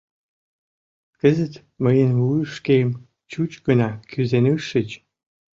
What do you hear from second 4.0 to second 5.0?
кӱзен ыш шич.